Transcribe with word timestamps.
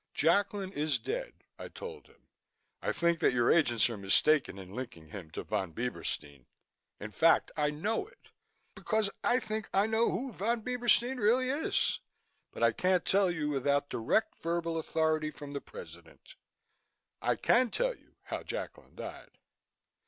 "Jacklin 0.15 0.73
is 0.73 0.97
dead," 0.97 1.43
I 1.59 1.67
told 1.67 2.07
him. 2.07 2.25
"I 2.81 2.91
think 2.91 3.19
that 3.19 3.33
your 3.33 3.51
agents 3.51 3.87
are 3.87 3.97
mistaken 3.97 4.57
in 4.57 4.73
linking 4.73 5.09
him 5.09 5.29
to 5.29 5.43
Von 5.43 5.73
Bieberstein. 5.73 6.47
In 6.99 7.11
fact, 7.11 7.51
I 7.55 7.69
know 7.69 8.07
it, 8.07 8.29
because 8.73 9.11
I 9.23 9.39
think 9.39 9.69
I 9.71 9.85
know 9.85 10.09
who 10.09 10.31
Von 10.33 10.63
Bieberstein 10.63 11.19
really 11.19 11.49
is. 11.51 11.99
But 12.51 12.63
I 12.63 12.71
can't 12.71 13.05
tell 13.05 13.29
you 13.29 13.49
without 13.49 13.91
direct 13.91 14.39
verbal 14.41 14.79
authority 14.79 15.29
from 15.29 15.53
the 15.53 15.61
President. 15.61 16.33
I 17.21 17.35
can 17.35 17.69
tell 17.69 17.95
you 17.95 18.15
how 18.23 18.41
Jacklin 18.41 18.95
died." 18.95 19.37